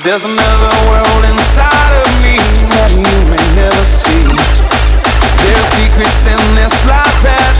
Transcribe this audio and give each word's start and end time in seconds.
There's 0.00 0.24
another 0.24 0.72
world 0.88 1.24
inside 1.28 1.92
of 2.00 2.08
me 2.24 2.40
that 2.72 2.96
you 2.96 3.12
may 3.28 3.44
never 3.52 3.84
see. 3.84 4.24
There's 4.24 5.68
secrets 5.76 6.24
in 6.24 6.40
this 6.56 6.72
life 6.88 7.18
that 7.22 7.51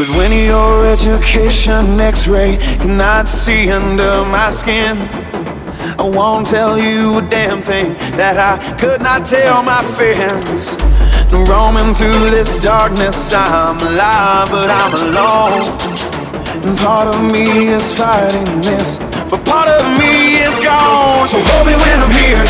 But 0.00 0.16
when 0.16 0.32
your 0.32 0.86
education 0.86 2.00
x-ray 2.00 2.56
cannot 2.80 3.28
see 3.28 3.70
under 3.70 4.24
my 4.24 4.48
skin 4.48 4.96
I 6.00 6.08
won't 6.16 6.46
tell 6.46 6.78
you 6.78 7.18
a 7.18 7.20
damn 7.28 7.60
thing 7.60 7.92
that 8.16 8.40
I 8.40 8.56
could 8.80 9.02
not 9.02 9.26
tell 9.26 9.62
my 9.62 9.82
friends. 9.92 10.72
Roaming 11.28 11.92
through 11.92 12.30
this 12.32 12.58
darkness 12.60 13.30
I'm 13.34 13.76
alive 13.76 14.48
but 14.48 14.70
I'm 14.72 14.92
alone. 15.04 15.68
And 16.64 16.78
part 16.78 17.14
of 17.14 17.20
me 17.20 17.68
is 17.68 17.92
fighting 17.92 18.62
this 18.62 18.98
But 19.28 19.44
part 19.44 19.68
of 19.68 19.84
me 20.00 20.40
is 20.40 20.56
gone. 20.64 21.28
So 21.28 21.36
hold 21.44 21.66
me 21.68 21.76
when 21.76 22.00
I'm 22.00 22.14
here 22.16 22.44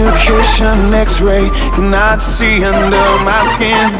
education 0.00 0.94
x-ray 0.94 1.50
cannot 1.76 2.22
see 2.22 2.64
under 2.64 3.08
my 3.24 3.42
skin. 3.52 3.92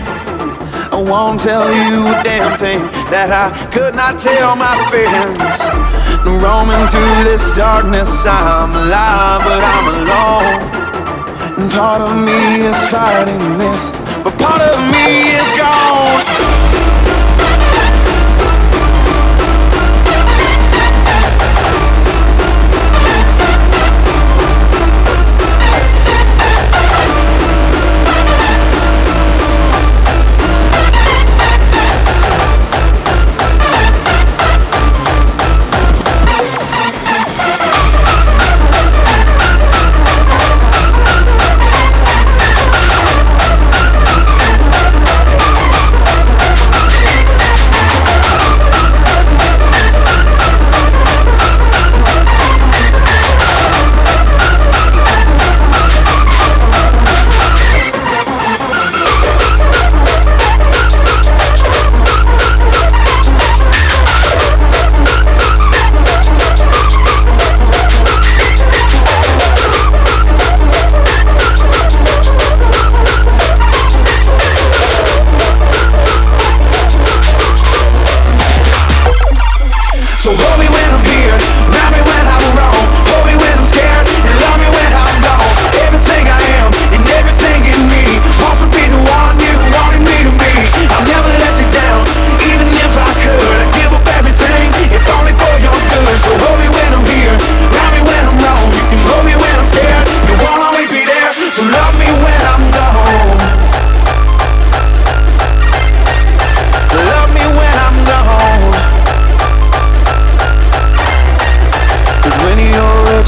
I 0.93 0.97
won't 0.97 1.41
tell 1.41 1.69
you 1.69 2.09
a 2.09 2.22
damn 2.25 2.59
thing 2.59 2.81
that 3.12 3.28
I 3.31 3.53
could 3.71 3.94
not 3.94 4.19
tell 4.19 4.56
my 4.56 4.75
friends. 4.88 5.61
Roaming 6.25 6.87
through 6.88 7.25
this 7.25 7.53
darkness 7.53 8.25
I'm 8.27 8.72
alive 8.72 9.43
but 9.44 9.61
I'm 9.61 9.87
alone. 9.94 10.81
And 11.61 11.71
part 11.71 12.00
of 12.00 12.17
me 12.17 12.65
is 12.65 12.78
fighting 12.88 13.59
this 13.59 13.93
But 14.25 14.38
part 14.38 14.62
of 14.62 14.78
me 14.93 15.37
is 15.37 15.49
gone 15.59 16.69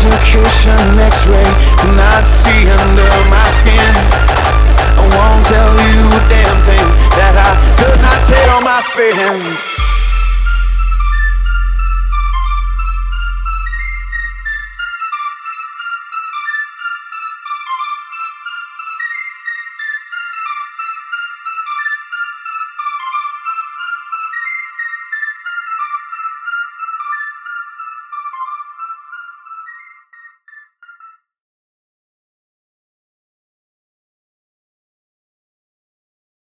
education 0.05 0.99
x-ray 0.99 1.45
cannot 1.79 2.27
see 2.27 2.67
under 2.83 3.07
my 3.31 3.49
skin. 3.59 3.95
I 4.99 5.05
won't 5.15 5.47
tell 5.47 5.71
you 5.79 6.03
a 6.11 6.23
damn 6.29 6.59
thing 6.67 6.89
that 7.19 7.35
I 7.39 7.51
could 7.79 8.01
not 8.03 8.19
tell 8.27 8.61
my 8.63 8.83
friends 8.83 9.72